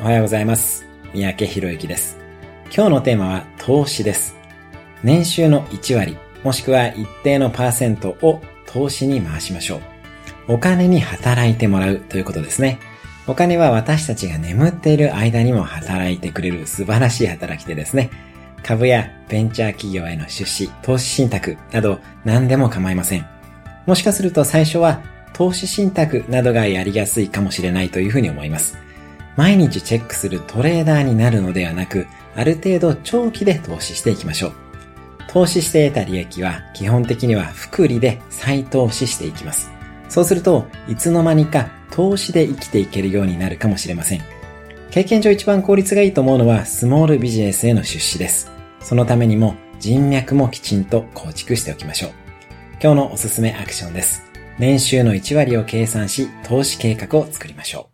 [0.00, 0.86] おはようございます。
[1.12, 2.16] 三宅博之です。
[2.74, 4.34] 今日のテーマは投資です。
[5.02, 9.76] 年収の1割、もしくは一定のパーセントを投資に回しましょ
[10.48, 10.54] う。
[10.54, 12.78] お金に働いてもらうということですね。
[13.26, 18.08] お金は私たちが眠っている間にも働いてくれる素晴らしい働き手ですね。
[18.62, 23.26] 株やベンチャー企業への出資、投資信託など何でも構いません。
[23.84, 25.02] もしかすると最初は
[25.34, 28.78] 投資信託などがやりやすいかもしれないというふうに思います。
[29.40, 34.52] 毎日チェックするトレーダーになるのではなく、ある程度長期で投資していきましょう。
[35.28, 39.70] 投資して得た利益は基本的には複利で再投資していきます。
[40.10, 44.20] そうすると、いつの間にか投資で生きていけるようになるかもしれません。
[44.90, 48.52] 経験上一番効率がいいと思うのはスモールビジネスへの出資です。
[48.80, 52.10] そのためにも人脈もきちんと構築しておきましょう。
[52.82, 54.22] 今日のおすすめアクションです。
[54.58, 57.89] 年収の1割を計算し、投資計画を作りましょう。